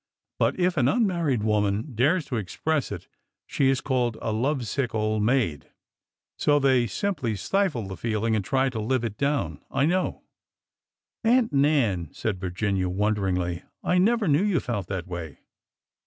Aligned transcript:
But 0.39 0.59
if 0.59 0.77
an 0.77 0.87
unmarried 0.87 1.43
wo 1.43 1.61
man 1.61 1.93
dares 1.93 2.25
to 2.25 2.37
express 2.37 2.91
it 2.91 3.07
she 3.45 3.69
is 3.69 3.81
called 3.81 4.17
a 4.19 4.31
love 4.31 4.65
sick 4.65 4.95
old 4.95 5.21
maid! 5.21 5.69
So 6.39 6.57
they 6.57 6.87
simply 6.87 7.35
stifle 7.35 7.87
the 7.87 7.95
feeling 7.95 8.35
and 8.35 8.43
try 8.43 8.69
to 8.69 8.79
live 8.79 9.03
it 9.05 9.15
down. 9.15 9.61
/ 9.67 9.71
know!" 9.71 10.23
Aunt 11.23 11.53
Nan," 11.53 12.09
said 12.13 12.39
Virginia, 12.39 12.89
wonderingly, 12.89 13.61
I 13.83 13.99
never 13.99 14.27
knew 14.27 14.41
you 14.43 14.59
felt 14.59 14.87
that 14.87 15.05
way." 15.05 15.37